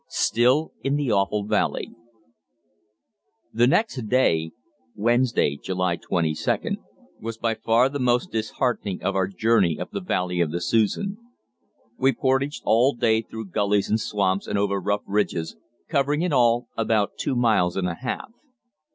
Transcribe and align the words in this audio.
STILL 0.07 0.71
IN 0.83 0.95
THE 0.95 1.11
AWFUL 1.11 1.43
VALLEY 1.45 1.91
The 3.53 3.67
next 3.67 3.97
day 4.09 4.49
(Wednesday, 4.95 5.55
July 5.61 5.97
22) 5.97 6.77
was 7.19 7.37
by 7.37 7.53
far 7.53 7.87
the 7.87 7.99
most 7.99 8.31
disheartening 8.31 9.03
of 9.03 9.15
our 9.15 9.27
journey 9.27 9.79
up 9.79 9.91
the 9.91 10.01
valley 10.01 10.41
of 10.41 10.49
the 10.51 10.59
Susan. 10.59 11.19
We 11.99 12.13
portaged 12.13 12.63
all 12.65 12.95
day 12.95 13.21
through 13.21 13.49
gullies 13.51 13.91
and 13.91 14.01
swamps 14.01 14.47
and 14.47 14.57
over 14.57 14.81
rough 14.81 15.03
ridges, 15.05 15.55
covering 15.87 16.23
in 16.23 16.33
all 16.33 16.67
about 16.75 17.11
two 17.19 17.35
miles 17.35 17.77
and 17.77 17.87
a 17.87 17.93
half. 17.93 18.31